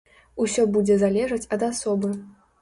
[0.45, 2.11] Усё будзе залежаць ад асобы.